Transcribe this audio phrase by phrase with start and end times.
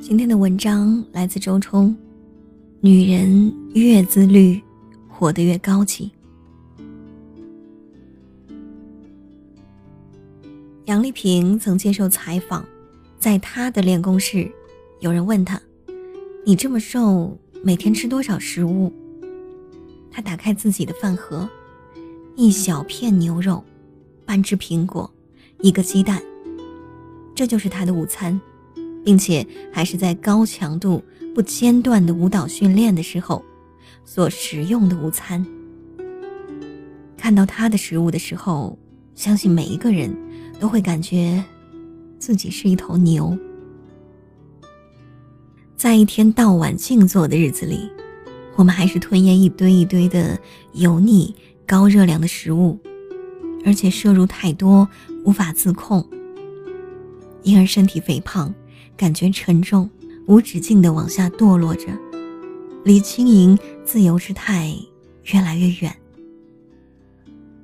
[0.00, 1.94] 今天的文章来自周冲。
[2.80, 4.62] 女人越自律，
[5.08, 6.10] 活得越高级。
[10.84, 12.64] 杨丽萍曾接受采访，
[13.18, 14.48] 在她的练功室，
[15.00, 15.60] 有人问她
[16.46, 18.92] ：“你这么瘦，每天吃多少食物？”
[20.12, 21.48] 她打开自己的饭盒，
[22.36, 23.62] 一小片牛肉，
[24.24, 25.12] 半只苹果，
[25.60, 26.22] 一个鸡蛋，
[27.34, 28.40] 这就是她的午餐。
[29.08, 31.02] 并且还是在高强度、
[31.34, 33.42] 不间断的舞蹈训练的时候
[34.04, 35.42] 所食用的午餐。
[37.16, 38.78] 看到他的食物的时候，
[39.14, 40.14] 相信每一个人
[40.60, 41.42] 都会感觉
[42.18, 43.34] 自己是一头牛。
[45.74, 47.90] 在一天到晚静坐的日子里，
[48.56, 50.38] 我们还是吞咽一堆一堆的
[50.74, 51.34] 油腻、
[51.66, 52.78] 高热量的食物，
[53.64, 54.86] 而且摄入太多，
[55.24, 56.06] 无法自控，
[57.42, 58.54] 因而身体肥胖。
[58.98, 59.88] 感觉沉重，
[60.26, 61.86] 无止境的往下堕落着，
[62.84, 64.74] 离轻盈自由之态
[65.32, 65.96] 越来越远。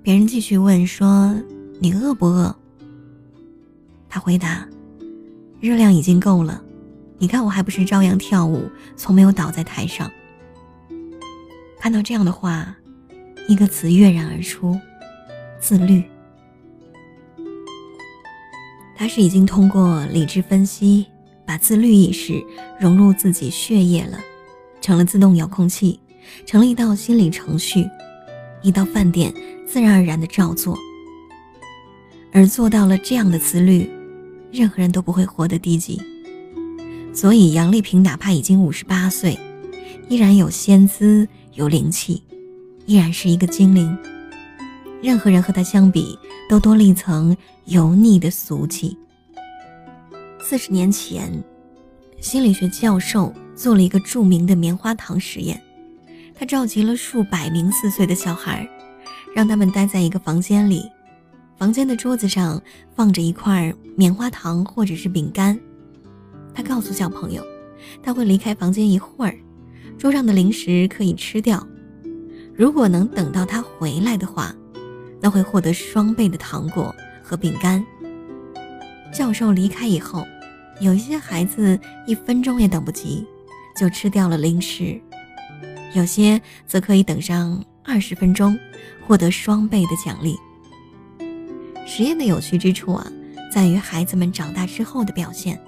[0.00, 1.34] 别人继续问说
[1.80, 2.54] ：“你饿不饿？”
[4.08, 4.64] 他回答
[5.60, 6.62] ：“热量已经够了，
[7.18, 10.08] 你看我还不是照样跳舞，从没有倒在台上。”
[11.80, 12.76] 看到这样的话，
[13.48, 14.78] 一个词跃然而出：
[15.58, 16.04] 自律。
[18.94, 21.06] 他是已经通过理智分析。
[21.46, 22.42] 把自律意识
[22.80, 24.18] 融入自己血液了，
[24.80, 26.00] 成了自动遥控器，
[26.46, 27.88] 成了一道心理程序，
[28.62, 29.32] 一到饭点
[29.66, 30.78] 自然而然的照做。
[32.32, 33.88] 而做到了这样的自律，
[34.50, 36.00] 任何人都不会活得低级。
[37.12, 39.38] 所以杨丽萍哪怕已经五十八岁，
[40.08, 42.22] 依然有仙姿，有灵气，
[42.86, 43.96] 依然是一个精灵。
[45.00, 48.96] 任何人和她相比，都多了一层油腻的俗气。
[50.46, 51.32] 四十年前，
[52.20, 55.58] 心理学教授做了一个著名的棉花糖实验。
[56.34, 58.68] 他召集了数百名四岁的小孩，
[59.34, 60.84] 让他们待在一个房间里。
[61.56, 62.60] 房间的桌子上
[62.94, 65.58] 放着一块棉花糖或者是饼干。
[66.52, 67.42] 他告诉小朋友，
[68.02, 69.34] 他会离开房间一会儿，
[69.96, 71.66] 桌上的零食可以吃掉。
[72.54, 74.54] 如果能等到他回来的话，
[75.22, 77.82] 那会获得双倍的糖果和饼干。
[79.10, 80.22] 教授离开以后。
[80.80, 83.24] 有一些孩子一分钟也等不及，
[83.76, 85.00] 就吃掉了零食；
[85.94, 88.58] 有些则可以等上二十分钟，
[89.06, 90.36] 获得双倍的奖励。
[91.86, 93.06] 实验的有趣之处啊，
[93.52, 95.58] 在于孩子们长大之后的表现。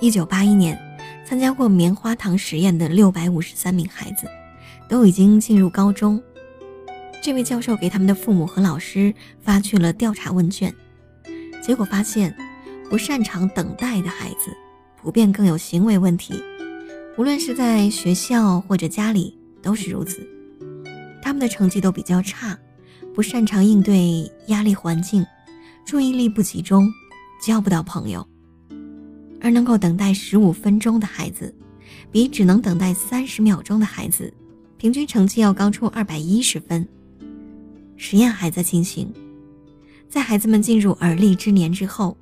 [0.00, 0.78] 一九八一年，
[1.24, 4.26] 参加过棉花糖实验的六百五十三名孩子，
[4.88, 6.20] 都已经进入高中。
[7.22, 10.74] 这位教授给他们的父母和老师发去了调查问卷，
[11.62, 12.34] 结果发现。
[12.90, 14.50] 不擅长等待的孩子，
[15.00, 16.34] 普遍更有行为问题，
[17.16, 20.28] 无论是在学校或者家里都是如此。
[21.22, 22.58] 他们的成绩都比较差，
[23.14, 25.24] 不擅长应对压力环境，
[25.84, 26.92] 注意力不集中，
[27.40, 28.26] 交不到朋友。
[29.40, 31.54] 而能够等待十五分钟的孩子，
[32.10, 34.34] 比只能等待三十秒钟的孩子，
[34.76, 36.84] 平均成绩要高出二百一十分。
[37.96, 39.14] 实验还在进行，
[40.08, 42.16] 在孩子们进入而立之年之后。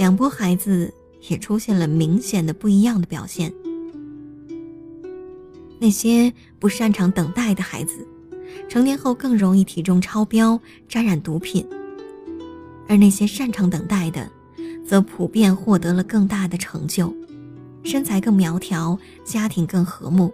[0.00, 0.90] 两波孩子
[1.28, 3.52] 也出现了明显的不一样的表现。
[5.78, 8.08] 那些不擅长等待的孩子，
[8.66, 11.62] 成年后更容易体重超标、沾染毒品；
[12.88, 14.26] 而那些擅长等待的，
[14.86, 17.14] 则普遍获得了更大的成就，
[17.84, 20.32] 身材更苗条，家庭更和睦。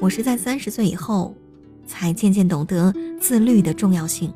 [0.00, 1.36] 我是在三十岁以后，
[1.86, 4.32] 才渐渐懂得自律的重要性。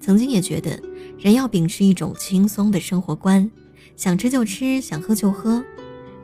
[0.00, 0.89] 曾经也觉得。
[1.20, 3.50] 人要秉持一种轻松的生活观，
[3.94, 5.62] 想吃就吃，想喝就喝。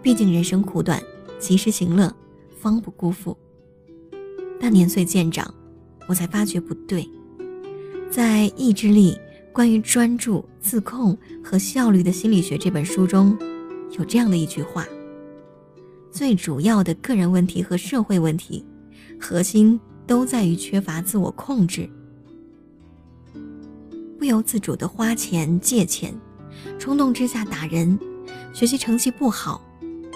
[0.02, 1.02] 毕竟人生苦短，
[1.38, 2.10] 及时行乐，
[2.58, 3.36] 方不辜负。
[4.58, 5.52] 但年岁渐长，
[6.08, 7.06] 我才发觉不对。
[8.10, 9.18] 在《意志力：
[9.52, 13.36] 关于专注、自控和效率的心理学》这本书中，
[13.98, 14.86] 有这样的一句话：
[16.10, 18.64] 最主要的个人问题和社会问题，
[19.20, 21.86] 核心都在于缺乏自我控制。
[24.26, 26.12] 不由自主的花钱借钱，
[26.80, 27.96] 冲动之下打人，
[28.52, 29.62] 学习成绩不好，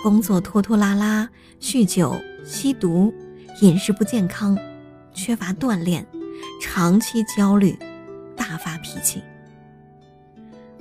[0.02, 1.30] 工作拖拖拉拉，
[1.60, 3.14] 酗酒、吸毒，
[3.60, 4.58] 饮食不健康，
[5.14, 6.04] 缺乏锻炼，
[6.60, 7.78] 长期焦虑，
[8.34, 9.22] 大发脾气。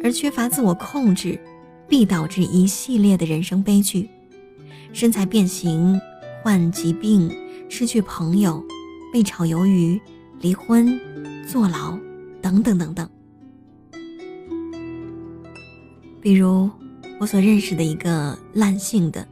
[0.04, 1.40] 而缺乏自我控制，
[1.88, 4.10] 必导致一系列的人生悲剧：
[4.92, 6.02] 身材变形、
[6.42, 7.32] 患疾病、
[7.70, 8.66] 失去朋友、
[9.14, 10.02] 被炒鱿鱼、
[10.42, 11.00] 离婚、
[11.48, 11.96] 坐牢，
[12.42, 13.08] 等等等等。
[16.22, 16.70] 比如
[17.20, 19.28] 我所认识的一个烂性的，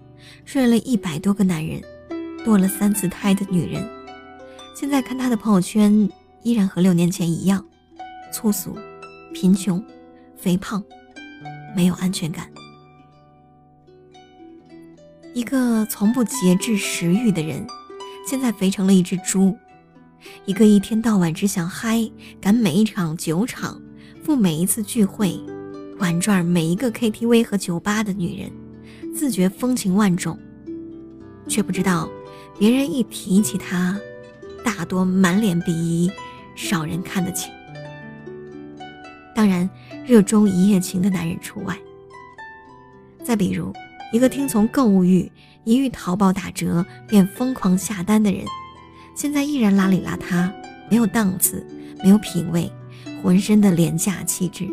[0.46, 1.82] 睡了一百多个男人，
[2.46, 3.88] 堕了三次胎的女人，
[4.76, 6.10] 现在看她的朋友圈，
[6.44, 7.66] 依然和六年前一样，
[8.32, 8.78] 粗俗、
[9.34, 9.84] 贫穷、
[10.38, 10.82] 肥胖，
[11.76, 12.50] 没有安全感。
[15.34, 17.68] 一个从不节制食欲的人，
[18.26, 19.54] 现在肥成了一只猪；
[20.46, 22.10] 一个一天到晚只想嗨、
[22.42, 23.80] 赶每一场酒场、
[24.24, 25.40] 赴每一次聚会、
[26.00, 28.52] 玩转每一个 KTV 和酒吧的女人，
[29.16, 30.38] 自觉风情万种，
[31.48, 32.10] 却不知道
[32.60, 34.00] 别人一提起她，
[34.64, 36.12] 大多满脸鄙夷，
[36.56, 37.50] 少人看得起。
[39.36, 39.70] 当然，
[40.06, 41.78] 热衷一夜情的男人除外。
[43.24, 43.74] 再比如。
[44.14, 45.30] 一个听从购物欲，
[45.66, 48.46] 一遇淘宝打折便疯狂下单的人，
[49.18, 50.50] 现在依然邋里邋遢，
[50.90, 51.62] 没有档次，
[52.02, 52.72] 没有品味，
[53.22, 54.66] 浑身的廉价气质。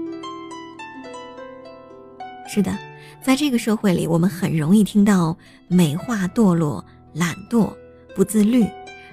[2.46, 2.76] 是的，
[3.22, 5.36] 在这个社会里，我们很容易听到
[5.68, 7.72] 美化堕落、懒惰、
[8.14, 8.64] 不自律，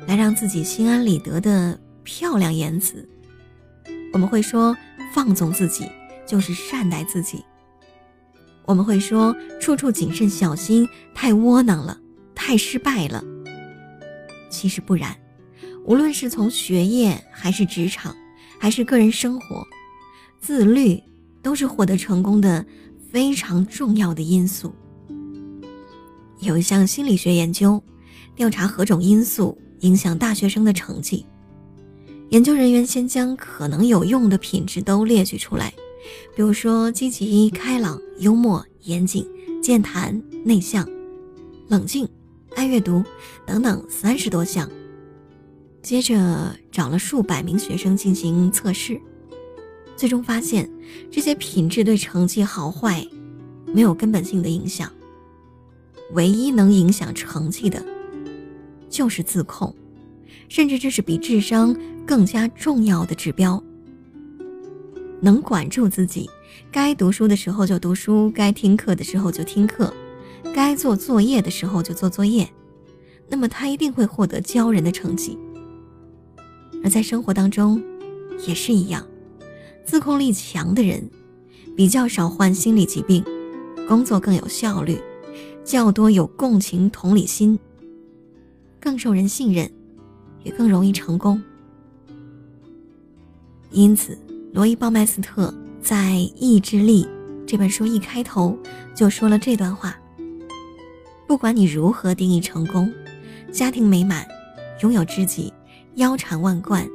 [0.06, 3.08] 来让自己心安理得的漂亮言辞。
[4.14, 4.76] 我们会说，
[5.14, 5.90] 放纵自己
[6.26, 7.44] 就是善待自己。
[8.66, 11.98] 我们会说处处谨慎小心，太窝囊了，
[12.36, 13.24] 太失败了。
[14.50, 15.16] 其实不然，
[15.86, 18.16] 无论是从学业还是职场，
[18.60, 19.66] 还是个人生活，
[20.40, 21.02] 自律
[21.42, 22.66] 都是获得成功的
[23.12, 24.74] 非常重要的因素。
[26.40, 27.84] 有一项心理学研究，
[28.36, 31.26] 调查何种因素影响大学生的成绩。
[32.30, 35.74] 研究人员先将可能有用的品质都列举出来。
[36.36, 39.28] 比如说，积极、开朗、幽默、严谨、
[39.62, 40.90] 健谈、内向、
[41.68, 42.08] 冷静、
[42.56, 43.04] 爱阅读
[43.46, 44.68] 等等三十多项。
[45.84, 49.00] 接着找了数百名学生进行测试，
[50.02, 50.68] 最终发现
[51.12, 53.08] 这些品质对成绩好坏
[53.68, 54.92] 没有根本性的影响。
[56.14, 57.86] 唯一能影响成绩的，
[58.90, 59.72] 就是自控，
[60.50, 63.64] 甚至这是比智商更加重要的指标。
[65.20, 66.28] 能管住自己，
[66.72, 69.94] 该读书的时候就读书，该听课的时候就听课，
[70.52, 72.50] 该做作业的时候就做作业，
[73.30, 75.38] 那么他一定会获得骄人的成绩。
[76.84, 77.80] 而在生活当中，
[78.48, 79.06] 也是一样，
[79.86, 81.10] 自控力强的人，
[81.76, 83.24] 比较少患心理疾病，
[83.88, 85.00] 工作更有效率，
[85.64, 87.60] 较多有共情同理心，
[88.80, 89.70] 更受人信任，
[90.44, 91.42] 也更容易成功。
[93.72, 94.18] 因此。
[94.54, 95.96] 罗伊·鲍麦斯特在
[96.36, 97.06] 《意志力》
[97.48, 98.54] 这本书一开头
[98.94, 99.98] 就说了这段话：
[101.26, 102.92] 不管你如何定义成功，
[103.50, 104.28] 家庭美满、
[104.82, 105.54] 拥有知己、
[105.96, 106.86] 腰缠万贯、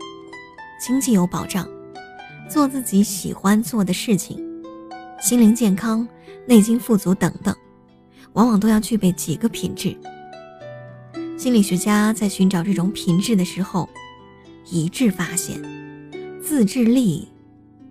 [0.78, 1.66] 经济有保障、
[2.48, 4.38] 做自己喜欢做的事情、
[5.20, 6.06] 心灵健康、
[6.46, 7.54] 内心富足等等，
[8.32, 9.96] 往往都要具备几个品质。
[11.38, 13.88] 心理学家在寻找这种品质的时候，
[14.70, 15.62] 一致发现，
[16.43, 17.28] 自制力。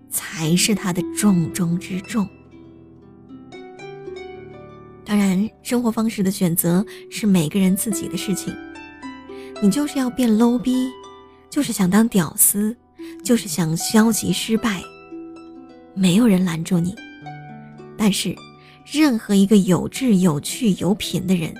[0.08, 2.26] 才是他的重中之重。
[5.04, 8.56] 当然，生活方式的选择是每个人自己的事情。
[9.60, 10.88] 你就是要变 low 逼，
[11.50, 12.74] 就是想当屌丝，
[13.26, 14.80] 就是想消极失败，
[15.94, 16.94] 没有人拦住你。
[17.98, 18.32] 但是，
[18.84, 21.52] 任何一个有志、有趣、有品的人，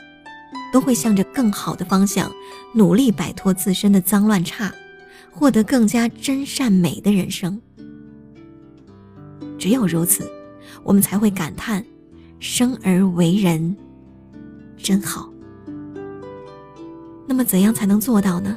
[0.73, 2.31] 都会向着更好的方向
[2.73, 4.73] 努力，摆脱自身的脏乱差，
[5.33, 7.61] 获得更加真善美的人生。
[9.59, 10.31] 只有如此，
[10.85, 11.85] 我们才会感叹
[12.39, 13.77] 生而为人
[14.77, 15.29] 真好。
[17.27, 18.57] 那么，怎样才能做到呢？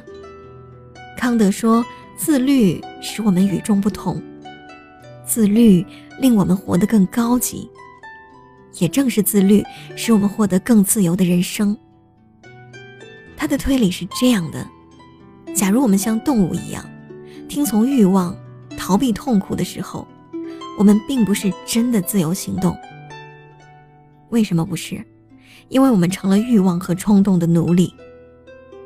[1.18, 1.84] 康德说
[2.20, 4.22] ：“自律使我们与众不同，
[5.24, 5.82] 自律
[6.20, 7.66] 令我们活得更高级。
[8.78, 9.64] 也正是自律，
[9.96, 11.74] 使我们获得更自由的人生。”
[13.38, 14.68] 他的推理是这样的：
[15.54, 16.84] 假如我们像动物一样，
[17.48, 18.36] 听从欲望、
[18.76, 20.06] 逃避痛苦的时候。
[20.78, 22.76] 我们并不是真的自由行动。
[24.28, 25.02] 为什么不是？
[25.70, 27.94] 因为我们成了欲望和冲动的奴隶。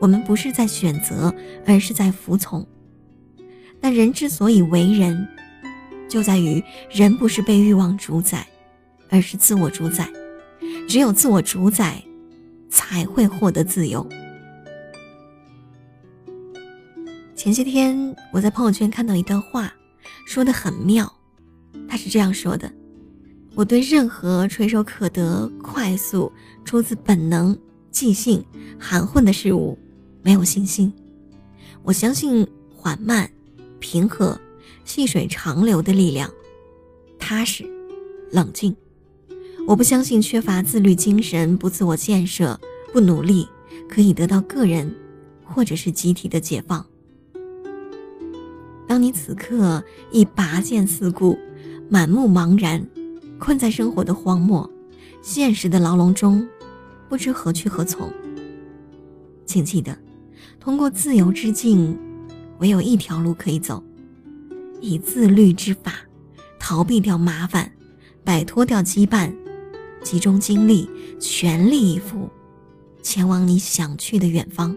[0.00, 1.34] 我们不是在选择，
[1.66, 2.64] 而是在服从。
[3.84, 5.28] 但人之所以为人，
[6.08, 8.46] 就在于人不是被欲望主宰，
[9.10, 10.10] 而是自我主宰。
[10.88, 12.02] 只有自我主宰，
[12.70, 14.08] 才会获得自由。
[17.36, 19.70] 前些天我在朋友圈看到一段话，
[20.26, 21.12] 说的很妙。
[21.86, 22.72] 他是这样说的
[23.54, 26.32] ：“我对任何垂手可得、快速、
[26.64, 27.54] 出自本能、
[27.90, 28.42] 即兴、
[28.80, 29.78] 含混的事物
[30.22, 30.90] 没有信心。
[31.82, 33.30] 我相信缓慢、
[33.84, 34.40] 平和、
[34.86, 36.32] 细水长流的力量，
[37.18, 37.70] 踏实、
[38.32, 38.74] 冷静、
[39.68, 42.58] 我不相信缺乏自律精神、不自我建设、
[42.94, 43.46] 不努力，
[43.86, 44.90] 可以得到个人
[45.44, 46.84] 或者是集体的解放。
[48.88, 51.38] 当你此刻已拔剑四顾，
[51.90, 52.88] 满目茫然，
[53.38, 54.68] 困在生活的荒漠、
[55.20, 56.48] 现实的牢笼中，
[57.06, 58.10] 不知何去何从，
[59.44, 59.94] 请记得，
[60.58, 61.98] 通过自由之境，
[62.64, 63.84] 唯有一条路可以走，
[64.80, 65.96] 以自律之法，
[66.58, 67.70] 逃避掉麻烦，
[68.24, 69.30] 摆脱掉羁绊。
[70.02, 70.88] 集中精力，
[71.20, 72.30] 全力以赴，
[73.02, 74.74] 前往你想去的远方。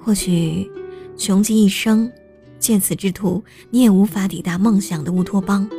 [0.00, 0.68] 或许，
[1.16, 2.10] 穷极一生，
[2.58, 5.70] 借此之途，你也无法抵达梦想的乌托邦。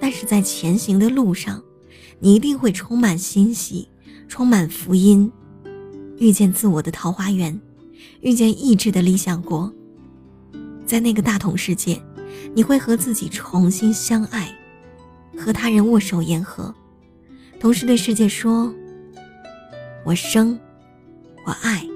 [0.00, 1.62] 但是在前行的路上，
[2.18, 3.90] 你一定会充满欣喜，
[4.26, 5.30] 充满福音，
[6.18, 7.58] 遇见自我的桃花源，
[8.20, 9.72] 遇见意志的理想国。
[10.84, 12.00] 在那个大同世界，
[12.54, 14.54] 你会和自己重新相爱。
[15.36, 16.74] 和他人握手言和，
[17.60, 18.74] 同时对世界说
[20.04, 20.58] ：“我生，
[21.46, 21.86] 我爱，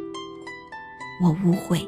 [1.20, 1.84] 我无悔。”